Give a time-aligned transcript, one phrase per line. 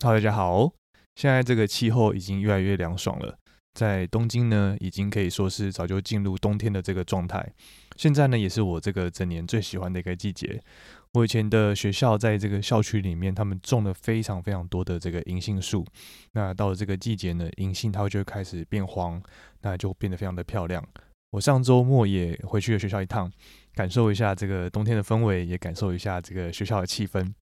[0.00, 0.72] Hello，大家好。
[1.16, 3.36] 现在这个气候已经越来越凉爽了，
[3.74, 7.52] 在东京呢，已经可以说是早就进入冬天的这个状态。
[7.96, 10.62] 现在呢，也是我这个整年最喜欢的一个季节。
[11.14, 15.84] 我以前的学校在这个校区里面，他们种了非常非常多的这个银杏树。
[16.30, 19.20] 那到了这个季节呢，银杏它就会开始变黄，
[19.62, 20.80] 那就变得非常的漂亮。
[21.32, 23.28] 我上周末也回去了学校一趟，
[23.74, 27.34] 感受一下这个冬天的氛围，也感受一下这个学校的气氛。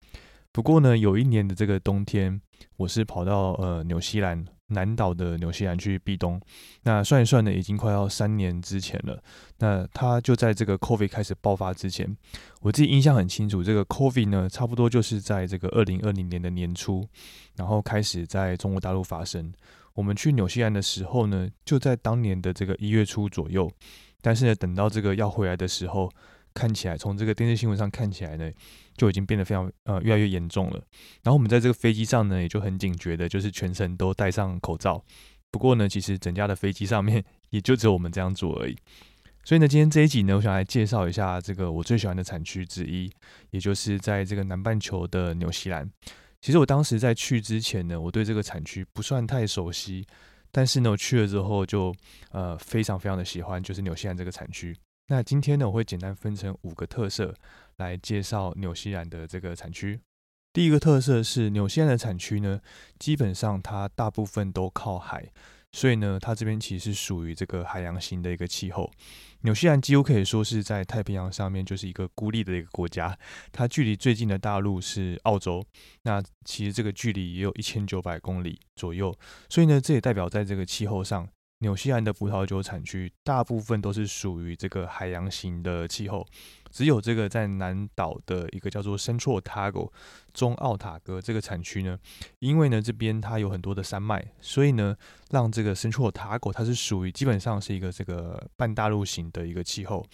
[0.57, 2.41] 不过呢，有一年的这个冬天，
[2.79, 6.41] 我是跑到呃纽西兰南岛的纽西兰去避冬。
[6.85, 9.23] 那算一算呢，已经快要三年之前了。
[9.59, 12.17] 那它就在这个 COVID 开始爆发之前，
[12.63, 13.63] 我自己印象很清楚。
[13.63, 17.07] 这个 COVID 呢，差不多就是在这个二零二零年的年初，
[17.57, 19.53] 然后开始在中国大陆发生。
[19.93, 23.71] 我们去纽西兰的时候呢，就在当年的这个一月初左右。
[24.23, 26.11] 但是呢，等到这个要回来的时候，
[26.55, 28.51] 看起来从这个电视新闻上看起来呢。
[28.97, 30.83] 就已经变得非常呃越来越严重了。
[31.23, 35.05] 然后我们在这个飞机上呢，也就很警觉的，就是全程都戴上口罩。
[35.51, 38.77] 不过呢，其实整架的飞机上面也就只有我们这样做而已。
[39.45, 43.11] 所以呢，今天这一集呢，我想来介绍一下这个我最喜欢的产区之一，
[43.51, 45.89] 也就是在这个南半球的纽西兰。
[46.41, 50.05] 其实我当时在去之前呢，我对这个产区不算太熟悉，
[50.51, 51.95] 但是呢，我去了之后就
[52.33, 54.77] 呃非常非常的喜欢，就是纽西兰这个产区。
[55.09, 57.33] 那今天呢，我会简单分成五个特色
[57.77, 60.01] 来介绍纽西兰的这个产区。
[60.53, 62.61] 第一个特色是纽西兰的产区呢，
[62.99, 65.31] 基本上它大部分都靠海，
[65.71, 68.91] 所以呢，它这边其实是属于这个海洋型的一个气候。
[69.43, 73.17] 纽西兰几乎可以说是在太平洋上面就是一个孤立的一个国家，
[73.53, 75.65] 它距离最近的大陆是澳洲，
[76.03, 79.17] 那其实这个距离也有一千九百公里左右，
[79.49, 81.29] 所以呢，这也代表在这个气候上。
[81.61, 86.27] 纽西兰的葡萄酒产区大部分都是属于这个海洋型的气候，
[86.71, 89.91] 只有这个在南岛的一个叫做深错塔戈
[90.35, 91.99] 中奥塔哥这个产区呢，
[92.41, 94.95] 因为呢这边它有很多的山脉，所以呢
[95.31, 100.07] 让这个圣绰塔戈它是属于基本上是一个这个半大陆型的一个气候。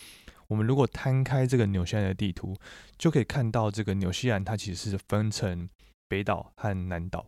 [0.47, 2.57] 我们如果摊开这个纽西兰的地图，
[2.99, 5.69] 就可以看到这个纽西兰它其实是分成
[6.09, 7.27] 北岛和南岛，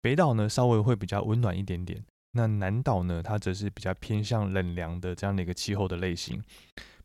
[0.00, 2.02] 北岛呢稍微会比较温暖一点点。
[2.32, 6.42] 那南岛呢，它则是比较偏向冷凉的这样的一个气候的类型。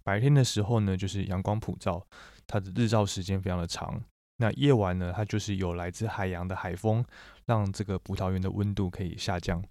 [0.03, 2.05] 白天的时候呢，就是阳光普照，
[2.45, 3.99] 它的日照时间非常的长。
[4.37, 7.03] 那夜晚呢，它就是有来自海洋的海风，
[7.45, 9.63] 让这个葡萄园的温度可以下降。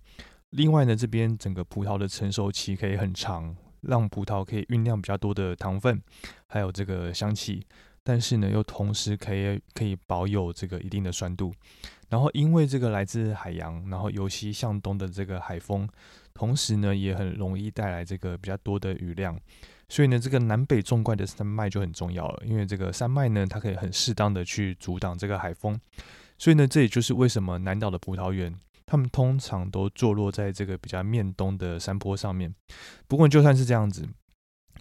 [0.51, 6.03] 另外呢，这边整个葡萄的成熟期可以很长，让葡萄可以酝酿比较多的糖分，
[6.47, 7.65] 还有这个香气。
[8.03, 11.53] 但是呢，又同时可以可以保有这个一定的酸度，
[12.09, 15.89] 然后因为这个来自海洋，然后由西向东的这个海风，
[16.33, 19.39] 同时呢也很容易带来这个比较多的雨量，
[19.89, 25.79] 所以呢这个南北纵贯的山脉就很重要了，因为这个山脉呢它可以很适当的去阻挡这个海风，
[26.39, 28.55] 所以呢这也就是为什么南岛的葡萄园，
[28.87, 32.55] 他们通常都坐落在这个比较面东的山坡上面。
[33.09, 34.09] 不过就算是这样子。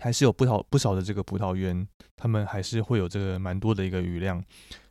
[0.03, 1.87] 还是有不少不少的这个葡萄园，
[2.17, 4.43] 他们还是会有这个蛮多的一个雨量，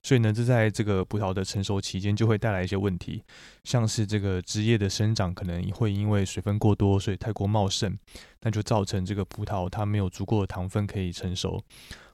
[0.03, 3.23] 所以呢，这在这个葡萄的成熟期间就会带来一些问题，
[3.65, 7.95] 像是这个枝叶的生长可能会因为水分过多，所以太过茂盛，
[8.41, 11.63] 那就造成这个葡萄它没有足够的糖分可以成熟，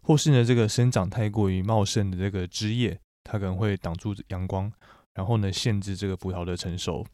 [0.02, 4.72] 或是呢，这个生长太过于茂盛的这个枝叶，它可能会挡住阳光，
[5.14, 7.06] 然后呢，限制这个葡萄的成熟。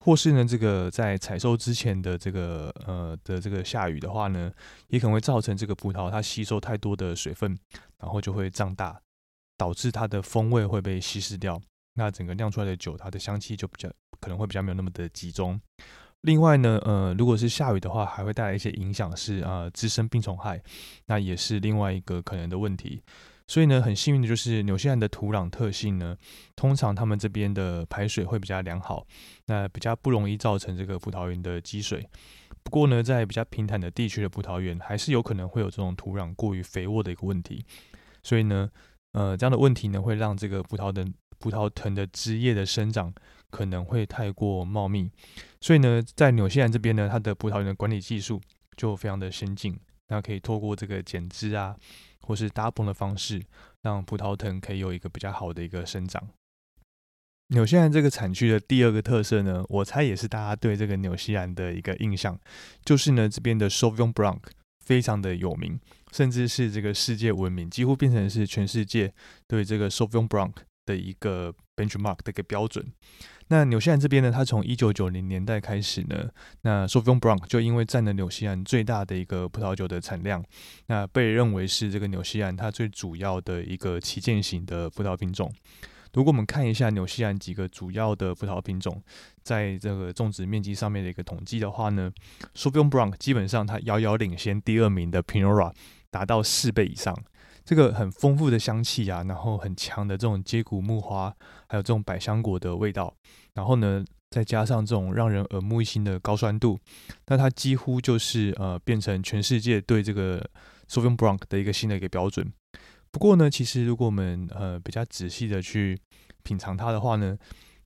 [0.00, 4.50] 或是呢，这个在采收之前的这个呃的这个下雨的话呢，
[4.88, 7.58] 也可能会造成这个葡萄它吸收太多的水分，
[7.98, 9.00] 然后就会胀大，
[9.56, 11.60] 导致它的风味会被稀释掉。
[11.94, 15.60] 那整个酿出来的酒，它的香气就比较可能会比较没有那么的集中。
[16.22, 20.62] 另外呢，呃，如果是下雨的话，还会带来一些影响，是啊滋生病虫害，
[21.06, 23.02] 那也是另外一个可能的问题。
[23.48, 26.16] 所以呢，很幸运的就是纽西兰的土壤特性呢，
[26.54, 29.06] 通常他们这边的排水会比较良好，
[29.46, 32.06] 那比较不容易造成这个葡萄园的积水。
[32.62, 37.64] 不过呢，在比较平坦的地区的葡萄园，还是有可能会有这种土壤过于肥沃的一个问题。
[38.22, 38.68] 所以呢，
[39.12, 41.06] 呃，这样的问题呢，会让这个葡萄的
[41.38, 43.10] 葡萄藤的枝叶的生长
[43.48, 45.10] 可能会太过茂密。
[45.62, 48.38] 所以呢，在纽西兰这边呢，它的葡萄园的管理技术
[48.76, 49.74] 就非常的先进，
[50.08, 51.74] 那可以透过这个剪枝啊。
[52.28, 53.42] 或是搭棚的方式，
[53.80, 56.28] 让葡萄藤可以有一个比较好的一个生长。
[57.48, 62.38] 纽西兰这个产区的第二个特色呢，我猜也是大家对这个纽西兰的一个印象，
[62.84, 64.40] 就是呢这边的 Sauvignon Blanc
[64.84, 65.80] 非常的有名，
[66.12, 69.14] 甚至是这个世界闻名，几乎变成是全世界
[69.46, 70.52] 对这个 Sauvignon Blanc
[70.84, 72.92] 的一个 benchmark 的一个标准。
[73.50, 76.28] 那纽西兰这边呢，它从一九九零年代开始呢，
[76.62, 80.44] 那 s o u v i g n Blanc 就因为占了纽西兰最大的一个葡萄酒的产量，
[80.86, 85.50] 那被认为是这个纽西兰它最主要的一个旗舰型的葡萄品种。
[86.14, 89.02] 如果我们看一下纽西兰几个主要的葡萄品种，
[89.42, 92.12] 在这个种植面积上面的一个统计的话呢
[92.54, 95.72] s o u v i g n Blanc 基本上它遥遥领先第二名的 Pinot Noir，
[96.10, 97.16] 达到四倍以上。
[97.68, 101.28] 这个很丰富的香气啊，然后很强的这种接骨木花，
[101.68, 103.14] 还有这种百香果的味道，
[103.52, 106.80] 然后呢，再加上这种让人耳目一新的高酸度，
[107.26, 110.42] 那它几乎就是呃变成全世界对这个
[110.88, 112.50] Sauvignon Blanc 的一个新的一个标准。
[113.10, 116.00] 不过呢，其实如果我们呃比较仔细的去
[116.42, 117.36] 品尝它的话呢，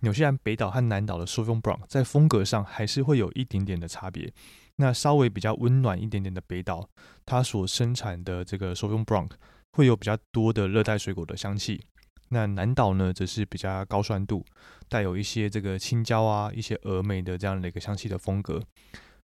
[0.02, 4.32] 纽西兰北岛和南岛的 Sauvignon Blanc 在风格上还是会有一点点的差别。
[4.76, 6.88] 那稍微比较温暖一点点的北岛，
[7.26, 9.30] 它所生产的这个 Sauvignon Blanc
[9.72, 11.80] 会有比较多的热带水果的香气，
[12.28, 14.44] 那南岛呢，则是比较高酸度，
[14.88, 18.62] 带有一些这个青椒啊、一些峨眉的这样的一个香气的风格。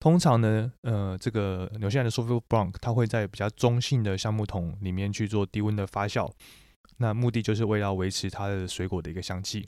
[0.01, 6.29] 通常呢，呃，这个纽西兰的 Sauvignon Blanc 它会在比较中性的橡木桶里面去做低温的发酵，
[6.97, 9.65] 那目的就是为了维持它的水果的一个香气。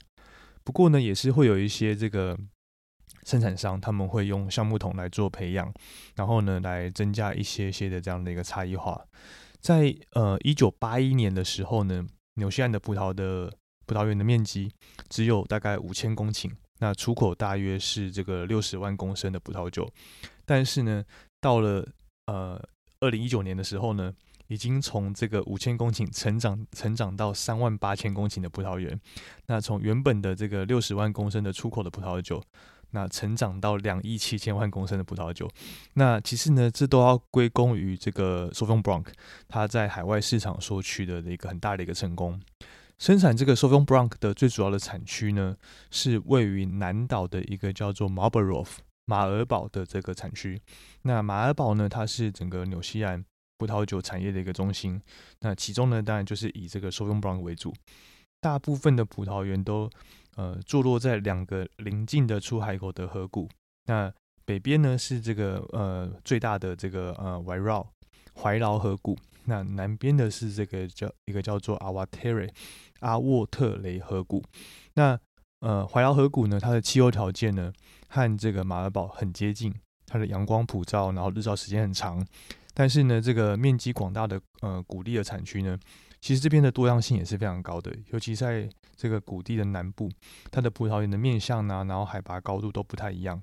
[0.65, 2.37] 不过呢，也是会有一些这个
[3.23, 5.73] 生产商他们会用橡木桶来做培养，
[6.15, 9.01] 然后呢，来增加一些些的这样的一个差异化。
[9.65, 13.51] 在呃一九八一年的时候呢，纽西兰的葡萄的
[13.87, 14.71] 葡萄园的面积
[15.09, 19.91] 只有大概五千公顷，那出口大约是这个六十万公升的葡萄酒。
[20.45, 21.03] 但是呢，
[21.41, 21.83] 到了
[22.27, 22.63] 呃
[22.99, 24.13] 二零一九年的时候呢，
[24.49, 29.01] 已经从这个五千公顷成长成长到三万八千公顷的葡萄园。
[29.47, 32.39] 那从原本的这个六十万公升的出口的葡萄酒。
[32.95, 35.51] 那成长到两亿七千万公升的葡萄酒，
[35.95, 39.05] 那其实呢，这都要归功于这个 Sauvignon Blanc，
[39.49, 42.41] 它在海外市场所取得的一个很大的一个成功。
[42.97, 45.57] 生产这个 Sauvignon Blanc 的最主要的产区呢，
[45.91, 50.61] 是位于南岛的一个叫做 m a r b o r o u g h 马尔堡的这个产区。
[51.01, 53.21] 那马尔堡呢，它是整个纽西兰
[53.57, 55.01] 葡萄酒产业的一个中心。
[55.41, 57.73] 那其中呢，当然就是以这个 Sauvignon Blanc 为主，
[58.39, 59.89] 大部分的葡萄园都。
[60.35, 63.49] 呃，坐落在两个邻近的出海口的河谷。
[63.87, 64.13] 那
[64.45, 67.85] 北边呢是这个呃最大的这个呃怀绕
[68.41, 69.17] 怀劳河谷。
[69.45, 72.51] 那南边的是这个叫一个叫做阿瓦特雷
[72.99, 74.43] 阿沃特雷河谷。
[74.95, 75.17] 那
[75.61, 77.71] 呃怀饶河谷呢，它的气候条件呢
[78.09, 79.73] 和这个马尔堡很接近，
[80.05, 82.25] 它的阳光普照，然后日照时间很长。
[82.73, 85.79] 但是呢，这个面积广大的呃谷地的产区呢。
[86.25, 90.09] 其实这边的多样性也是非常高的，尤其在这个谷地的南部，
[90.49, 93.39] 它的葡萄园的面相呢，然后海拔高度都不太一样。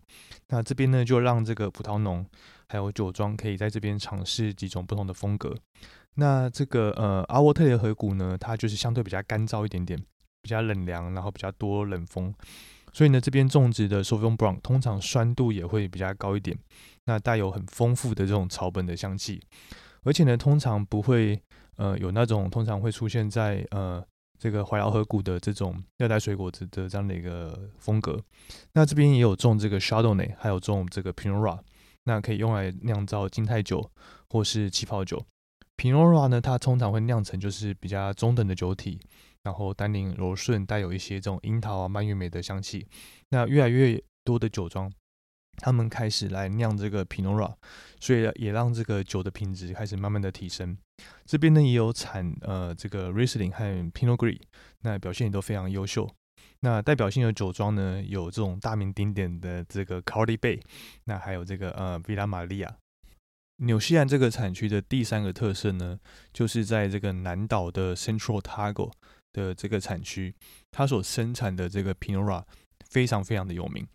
[0.49, 2.27] 那这边呢，就让这个葡萄农
[2.67, 5.55] 还有酒庄可以在这边尝试几种不同的风格。
[6.15, 9.97] 那这个呃阿沃特雷河谷呢，它就是相对比较干燥一点点，
[10.43, 12.35] 比较冷凉，然后比较多冷风，
[12.93, 16.59] 所以呢，这边种植的 Sauvignon Blanc 通常酸度也会比较高一点，
[17.05, 19.41] 那带有很丰富的这种草本的香气，
[20.03, 21.41] 而且呢，通常不会。
[21.77, 24.05] 呃，有那种通常会出现在呃
[24.39, 28.23] 这个怀饶河谷的这种热带水果子的这样的一个风格。
[28.73, 31.59] 那这边也有种这个 s h a d o w n a y 还有种这个 Pinot Noir，
[32.05, 33.91] 那可以用来酿造金泰酒
[34.29, 35.25] 或是气泡酒。
[35.77, 39.01] Pinora 呢，它通常会酿成就是比较中等的酒体，
[39.43, 42.87] 然后单宁柔顺，带有一些这种樱桃啊、蔓越莓的香气。
[43.31, 44.93] 那越来越多的酒庄。
[45.63, 47.55] 他们开始来酿这个 Pinot Noir，
[48.01, 50.77] 所以也让这个酒的品质开始慢慢的提升。
[51.25, 54.41] 这边呢也有产呃这个 Riesling 和 Pinot Gris，
[54.81, 56.11] 那表现也都非常优秀。
[56.61, 60.61] 那代表性的酒庄呢有这种大名鼎鼎的这个 Cardi Bay，
[61.05, 62.69] 那还有这个呃 Villa Maria。
[63.59, 66.01] 纽西兰这个产区的第三个特色呢，
[66.33, 68.91] 就是在这个南岛的 Central Tago
[69.33, 70.35] 的这个产区，
[70.73, 72.43] 它所生产的这个 Pinot Noir
[72.89, 73.87] 非常非常的有名。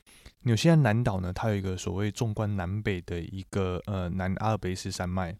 [0.47, 5.35] 纽西兰南岛呢，它有一个所谓纵观南北的一个呃南阿尔卑斯山脉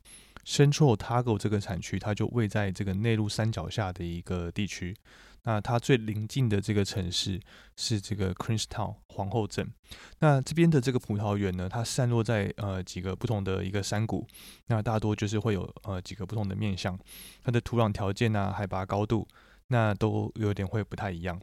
[0.46, 4.94] ，Central Otago 这个产区，它就位在这个内陆山脚下的一个地区。
[5.44, 7.40] 那它最临近的这个城市
[7.78, 9.66] 是这个 Queenstown 皇后镇。
[10.20, 14.28] 那这边的这个葡萄园呢，它散落在呃几个不同的一个山谷，
[14.66, 17.00] 那大多就是会有呃几个不同的面向，
[17.42, 19.26] 它的土壤条件啊，海拔高度。
[19.70, 21.40] 那都有点会不太一样。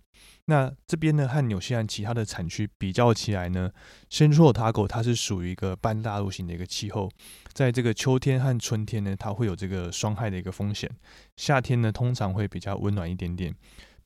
[0.46, 3.70] 那这边呢，和纽西兰其他的产区比较起来呢
[4.10, 7.10] ，Central Otago 它是属于一个半大陆型的一个气候，
[7.52, 10.90] 在这个秋天和春天呢，它会有这个霜害的一个风险。
[11.36, 13.54] 夏天呢，通常会比较温暖一点点。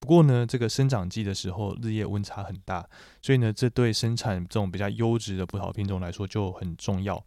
[0.00, 2.88] 不过呢，这个生长季的时候，日夜温差很大，
[3.20, 7.20] 所以呢，这对生产这种比较优质的葡萄品种来说就很重要。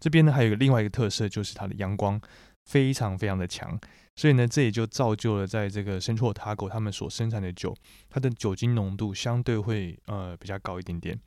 [0.00, 2.18] 这边呢，还有一个另外一个特色，就是它的阳光
[2.64, 3.78] 非常非常的强。
[4.16, 7.74] 所以呢，这也就造就了在这个深错塔狗他们所生产的酒，
[8.08, 11.18] 它的酒精浓度相对会呃比较高一点点。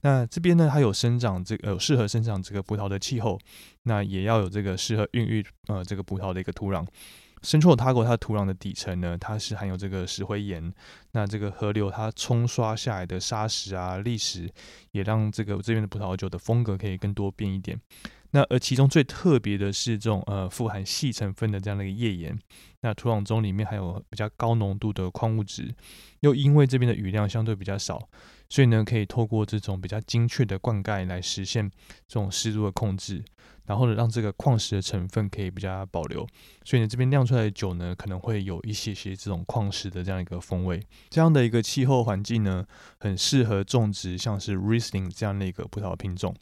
[0.00, 3.38] 那这边呢，它有生长这个适合生长这个葡萄的气候，
[3.84, 6.84] 那也要有这个适合孕育呃这个葡萄的一个土壤。
[7.42, 10.72] Central Otago 它的土壤的底层呢，它是含有这个石灰岩。
[11.10, 14.48] 那这个河流它冲刷下来的沙石啊、砾石，
[14.92, 17.80] 也让这个这边的葡萄酒的风格可以更多变一点。
[18.32, 22.38] 那而其中最特别的是这种呃富含细成分的这样的一个页岩。
[22.80, 25.72] 那土壤中里面还有比较高浓度的矿物质，
[26.20, 28.08] 又因为这边的雨量相对比较少，
[28.48, 31.70] 所以呢可以透过这种比较精确的灌溉来实现
[32.08, 33.22] 这种湿度的控制。
[33.64, 36.26] 然后呢，让这个矿石的成分可以比较保留，
[36.64, 40.82] 所以呢，这边酿出来的酒呢，可能会有一些些这种矿石的这样一个风味。
[41.10, 42.66] 这样的一个气候环境呢，
[42.98, 46.34] 很适合种植像是 Riesling 这样的一个葡萄品种。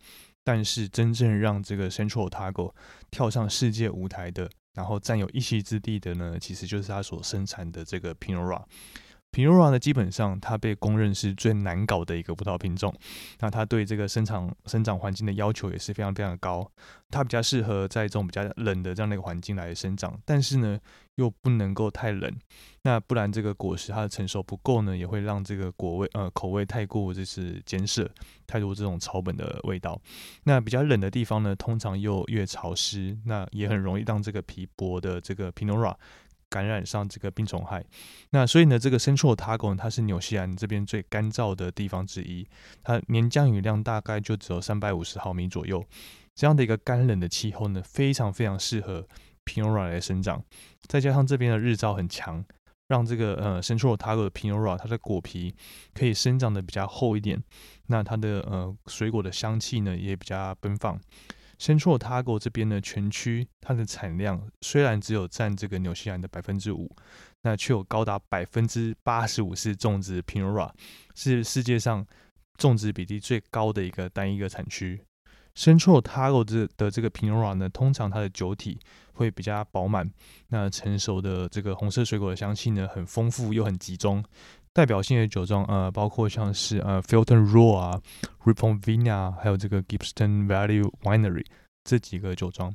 [0.43, 2.73] 但是，真正让这个 Central Otago
[3.11, 8.65] 跳上世界舞台的，然后占有一席之地的呢，其实就是他所生产的这个 Pinora。
[9.33, 12.93] 皮诺拉呢，基本上它被公认是最难搞的一个葡萄品种。
[13.39, 16.69] 那它对这个生长生长环境的要求也是非常非常的高。
[17.11, 20.79] 它比较适合在这种比较冷的这样的一个环境来生长，但是呢，
[21.17, 22.33] 又不能够太冷。
[22.83, 28.09] 那不然这个果实它的成熟不够呢，也会让这个果味呃口味太过就是艰涩，
[28.47, 30.01] 太多这种草本的味道。
[30.45, 35.97] 那比较冷的地方呢，通常又越潮湿，那也很容易让这个皮薄的这个皮诺拉。
[36.51, 37.83] 感染上这个病虫害，
[38.31, 42.47] 那所以呢，这个 Central Otago 它是纽西兰这边最干燥的地方之一，
[42.83, 45.83] 它年降雨量大概就只有三百五十毫米左右，
[46.35, 49.07] 这样的一个干冷的气候呢，非常非常适合
[49.45, 50.45] Pinot Noir 来生长，
[50.89, 52.45] 再加上这边的日照很强，
[52.89, 55.55] 让这个呃 Central Otago 的 Pinot Noir 它的果皮
[55.95, 57.41] 可以生长的比较厚一点，
[57.87, 61.01] 那它的呃水果的香气呢也比较奔放。
[61.61, 66.91] Central Otago 这边呢，全区它的产量虽然只有占这个纽西兰的百分之五，
[67.43, 70.73] 那却有高达百分之八十五是种植 Pinot Noir，
[71.15, 72.07] 是世界上
[72.57, 75.03] 种植比例最高的一个单一个产区。
[75.55, 78.81] Central Otago 这的这个 Pinot Noir 呢，通常它的酒体
[79.13, 80.11] 会比较饱满，
[80.49, 84.25] 那成熟的这个红色水果的香气呢，很丰富又很集中。
[84.73, 88.01] 代表性的酒庄，呃，包括像是呃 Filton Raw 啊
[88.45, 91.45] ，Rippon Vina，还有这个 Gibson Valley Winery
[91.83, 92.73] 这几个酒庄。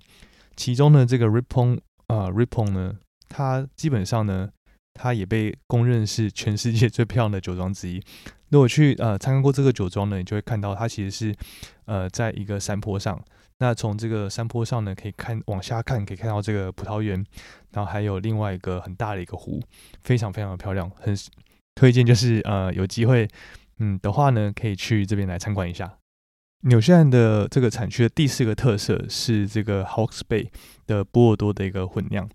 [0.57, 2.95] 其中呢，这个 Rippon 啊，Rippon 呢，
[3.29, 4.49] 它基本上呢，
[4.93, 8.03] 它也被公认是全世界最漂亮的酒庄之一。
[8.49, 11.35] 如果去呃参观过这个酒庄呢，你就会看到它其实是
[11.85, 13.17] 呃在一个山坡上。
[13.59, 17.25] 那从这个山坡上呢，可以看往下看，可以看到这个葡萄园，
[17.71, 19.61] 然后还有另外一个很大的一个湖，
[20.03, 21.15] 非常非常的漂亮，很。
[21.75, 23.27] 推荐就是呃有机会
[23.79, 25.97] 嗯的话呢，可以去这边来参观一下。
[26.61, 30.47] 纽西兰的这个产区的第四个特色是这个 Hawke's Bay
[30.87, 32.27] 的波尔多的一个混酿。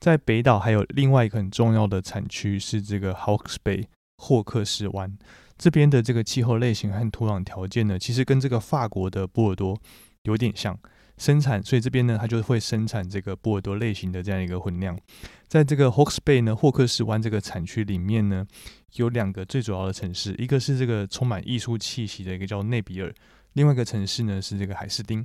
[0.00, 3.84] 在北岛还有另外一个很重要的产区是这个 Hawke's Bay
[4.16, 5.16] 霍克斯湾。
[5.56, 9.78] 这边的这个气候类型和土壤条件呢，其实跟这个法国的波尔多
[10.24, 10.76] 有点像。
[11.18, 14.98] 生产，所以这边呢，它就会生产这个波尔多类型的这样一个混酿。
[15.48, 18.46] 在这个 Hawks Bay 呢，霍克斯湾这个产区里面呢，
[18.96, 23.14] 有两个最主要的城市，一个是这个充满艺术气息的一个叫内比尔，
[23.54, 25.24] 另外一个城市呢是这个海斯丁。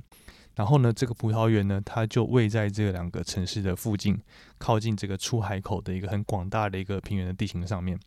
[0.54, 4.18] 然后呢，这个葡萄园呢，它就位在这两个城市的附近，
[4.58, 7.98] 靠近这个出海口的一个很广大的一个平原的地形上面。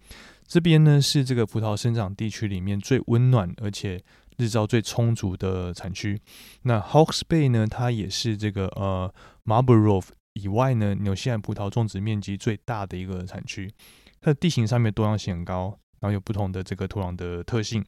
[0.48, 4.02] 这边呢是这个葡萄生长地区里面最温暖而且。
[4.38, 6.20] 日照最充足的产区，
[6.64, 7.66] 那 Hawks Bay 呢？
[7.66, 9.14] 它也是这个呃
[9.46, 13.72] Marlborough 以外呢，纽西兰葡萄种植面积最大的一个产区。
[14.20, 17.86] 它的地形上面多样性很高，然后有不同的这个土壤的特性，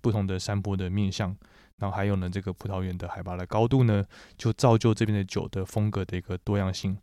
[0.00, 1.34] 不同的山坡的面向，
[1.78, 4.04] 然后还有呢这个葡萄园的海拔的高度呢，
[4.36, 6.96] 就造就这边的酒的风格的一个多样性。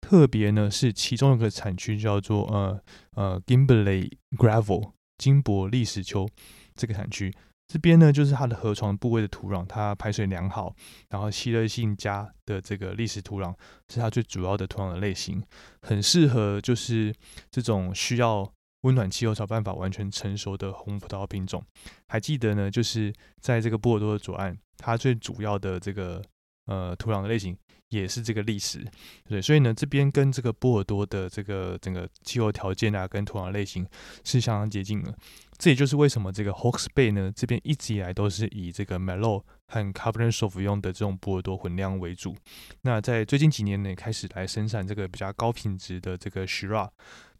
[0.00, 2.80] 特别呢是其中一个产区叫做呃
[3.14, 6.28] 呃 Gimbley Gravel 金箔砾石丘
[6.74, 7.32] 这个产区。
[7.68, 10.74] 这边呢，就是它的河床部位的土壤，它排水良好，
[11.10, 13.52] 然后吸热性佳的这个砾石土壤
[13.88, 15.42] 是它最主要的土壤的类型，
[15.82, 17.12] 很适合就是
[17.50, 18.48] 这种需要
[18.82, 21.60] 温暖气候才办法完全成熟的红葡萄品种。
[22.06, 26.22] 还记得呢，就是在这个波尔多的左岸，它最主要的这个
[26.66, 27.56] 呃土壤的类型
[27.90, 28.84] 也是这个历史，
[29.28, 33.86] 对，所以呢，这边跟这个波尔多的这个整个气候条件啊，跟土壤类型
[34.24, 35.16] 是相当接近的。
[35.56, 42.34] 这也就是为什么这个 Hawks Bay 呢，这边一直以来都是以这个 m e l o 和 Cabernet Sauvignon 用的这种波尔多混酿为主。
[42.82, 46.90] 那在最近几年呢，开始来生产这个比较高品质的这个 Shiraz。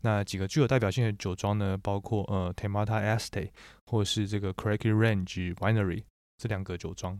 [0.02, 3.50] 那几个具有代表性的酒庄呢，包括呃 Temata Estate
[3.86, 6.04] 或是这个 Cracky Range Winery
[6.38, 7.18] 这两个酒庄。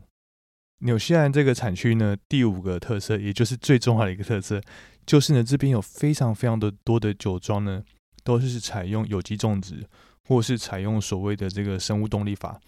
[0.79, 4.61] 纽西兰这个产区呢，第五个特色，也就是最重要的一个特色，
[5.05, 7.83] 就是呢这边有非常非常的多的酒庄呢，
[8.23, 9.87] 都是采用有机种植。
[10.29, 12.59] 或是采用所谓的这个生物动力法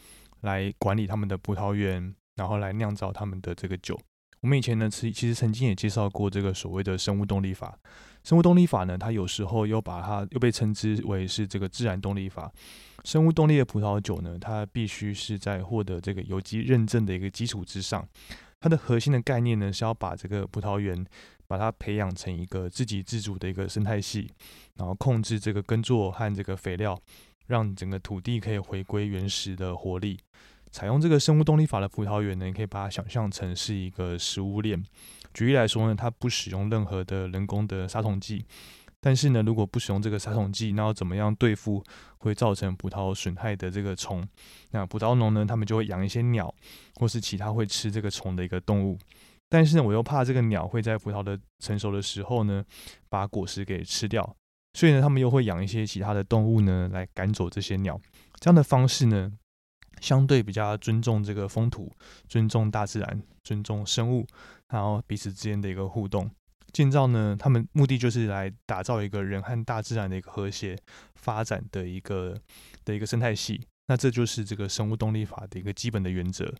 [0.43, 3.99] 来管理他们的葡萄园，然后来酿造他们的这个酒。
[4.39, 7.77] 我们以前呢，其其实曾经也介绍过这个所谓的生物动力法。
[8.23, 12.51] 生物动力法呢，它有时候又把它又被称之为是这个自然动力法。
[13.05, 18.07] 生物动力的葡萄酒呢，它必须是在获得这个有机认证的一个基础之上。
[18.59, 21.05] 它的核心的概念呢，是要把这个葡萄园
[21.47, 24.29] 把它培养成一个自给自足的一个生态系，
[24.75, 26.99] 然后控制这个耕作和这个肥料，
[27.47, 30.19] 让整个土地可以回归原始的活力。
[30.71, 34.83] 采用这个生物动力法的葡萄园呢，你可以把它想象成是一个食物链。
[35.33, 38.45] 举例来说呢，它不使用任何的人工的杀虫剂。
[39.01, 41.81] 但是呢，如果不使用这个杀虫剂，那要怎么样对付
[42.17, 44.27] 会造成葡萄损害的这个虫？
[44.71, 46.53] 那葡萄农呢，他们就会养一些鸟，
[46.95, 49.00] 或是其他会吃这个虫的一个动物。
[49.48, 52.62] 但是呢，我又怕这个鸟会在葡萄的成熟的时候呢，
[53.07, 54.36] 把果实给吃掉，
[54.74, 57.98] 所以呢，他们又会养一些其他的动物呢，来赶走这些鸟。
[58.41, 59.31] 这样的方式呢，
[60.01, 61.91] 相对比较尊重这个风土，
[62.27, 64.25] 尊重大自然，尊重生物，
[64.70, 66.29] 然后彼此之间的一个互动。
[66.72, 70.77] 建造呢，他们目的就是来打造一个人和大自然的一个和谐
[71.15, 72.38] 发展的一个
[72.86, 73.60] 的一个生态系。
[73.88, 76.53] 那这就是这个生物动力法的一个基本的原则。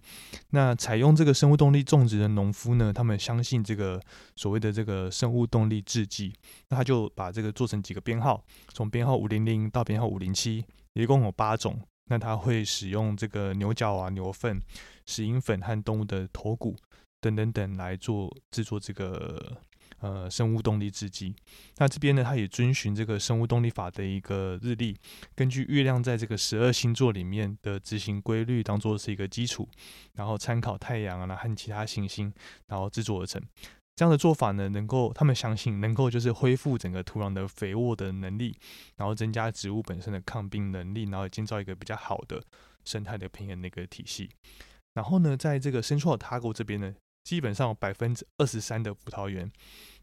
[0.50, 4.02] 那采用这个生物动力种植的农夫呢，他们相信这个
[4.36, 6.34] 所谓的这个生物动力制剂，
[6.70, 8.44] 那他就把这个做成几个编号，
[8.74, 11.80] 从编号五零零到编号五零七，一共有八种。
[12.10, 14.62] 那他会使用这个牛角啊、牛粪、
[15.06, 16.76] 石英粉和动物的头骨
[17.22, 19.58] 等等等来做制作这个。
[20.02, 21.36] 呃，生物动力制剂，
[21.76, 24.96] 那这边呢，它也遵循这个生物动力法的一个日历，
[25.36, 29.68] 根据月亮在这个十二星座里面的执行规律当做是一个基础，
[30.14, 32.32] 然后参考太阳啊和其他行星，
[32.68, 33.42] 然后制作而成。
[34.00, 38.58] 这样的做法呢，能够他们相信能够就是恢复整个土壤的肥沃的能力，
[38.96, 42.42] 然后增加植物本身的抗病能力，然后建造一个比较好的
[42.86, 44.30] 生态的平衡的一个体系。
[44.94, 46.96] 然后呢，在这个深创塔国这边呢。
[47.22, 49.52] 基本上百分之二十三的葡萄园，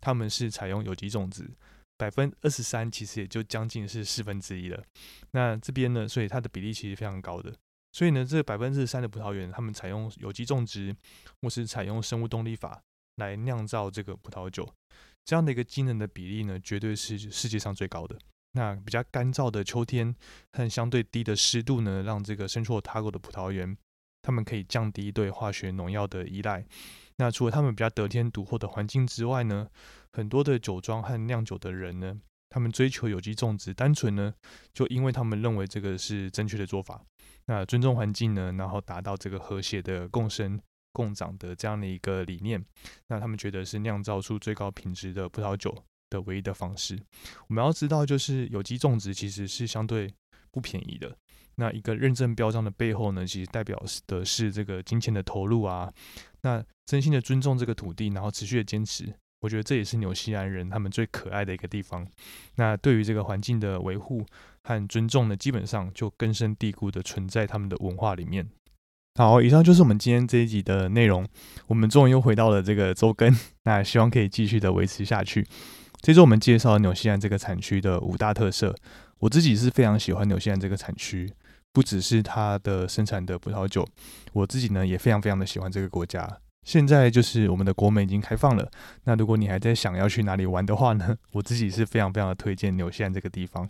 [0.00, 1.50] 他们是采用有机种植，
[1.96, 4.80] 百分二十三其实也就将近是四分之一了。
[5.32, 7.52] 那这边呢，所以它的比例其实非常高的。
[7.90, 10.94] 所以呢，这百分之三的葡萄园，他们采用有机种植
[11.40, 12.80] 或是采用生物动力法
[13.16, 14.72] 来酿造这个葡萄酒，
[15.24, 18.16] 这样的一个机能的比例呢，绝对是世界上最高的。
[18.52, 20.14] 那比较干燥的秋天
[20.52, 23.76] 和相对低的湿度呢，让这个深处塔国的葡萄园，
[24.22, 26.64] 他们可以降低对化学农药的依赖。
[27.16, 29.68] 那除了他们比较得天独厚的环境之外呢，
[30.12, 34.33] 很多的酒庄和酿酒的人呢，他们追求有机种植，单纯呢，
[34.72, 37.02] 就因为他们认为这个是正确的做法。
[37.46, 40.59] 那尊重环境呢，然后达到这个和谐的共生
[40.96, 42.64] 共长的这样的一个理念，
[43.09, 46.98] 那他们觉得是酿造出最高品质的葡萄酒的唯一的方式。
[47.48, 50.11] 我们要知道，就是有机种植其实是相对
[50.50, 51.14] 不便宜的。
[51.56, 55.92] 那一个认证标章的背后呢，其实代表的是这个金钱的投入啊。
[56.40, 62.09] 那真心的尊重这个土地，然后持续的坚持，我觉得这也是纽西兰人他们最可爱的一个地方。
[62.54, 64.24] 那对于这个环境的维护
[64.62, 68.48] 和尊重呢，基本上就根深蒂固的存在他们的文化里面。
[69.16, 71.26] 好，以上就是我们今天这一集的内容。
[71.68, 75.46] 我们终于又回到了这个周更， 那希望可以继续的维持下去。
[76.02, 78.74] 这周我们介绍纽西兰这个产区的五大特色，
[79.20, 81.33] 我自己是非常喜欢纽西兰这个产区。
[81.72, 83.87] 不只是它的生产的葡萄酒，
[84.35, 86.38] 我自己呢也非常非常的喜欢这个国家。
[86.64, 88.70] 现在就是我们的国门已经开放了，
[89.05, 93.66] 那如果你还在想要去哪里玩的话呢，我自己是非常非常的推荐纽西兰这个地方。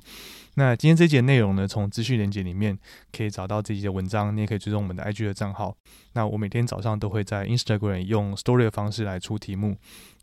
[0.58, 2.78] 那今天这节内容呢，从资讯连接里面
[3.12, 5.76] 可以找到这节文章，你也可以追踪我们的 IG 的账号。
[6.14, 9.76] 那我每天早上都会在 Instagram 用 Story 的方式来出题目，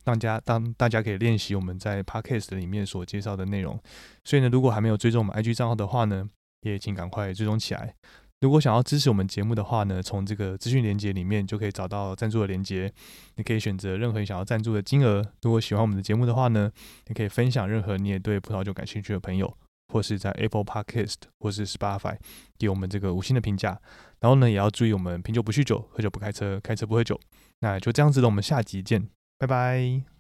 [0.04, 3.80] 大家当大家可以练习我们在 Podcast 里面所介绍的内容。
[4.24, 6.28] 所以呢，如果还没有追踪我们 IG 账号的话呢，
[6.62, 7.94] 也请赶快追踪起来。
[8.42, 12.92] 如果想要支持我们节目的话呢，从这个资讯连接里面就可以找到赞助的连接。
[13.36, 15.24] 你可以选择任何你想要赞助的金额。
[15.44, 16.72] 如果喜欢我们的节目的话呢，
[17.06, 19.56] 你可以分享任何你也对葡萄酒感兴趣的朋友，
[19.94, 22.18] 或是在 Apple Podcast 或是 Spotify
[22.58, 23.80] 给我们这个五星的评价。
[24.20, 27.20] 然后呢，也要注意我们品酒不酗酒，喝酒不开车，开车不喝酒。
[27.60, 30.13] 那就这样子了，我们下集见，拜拜。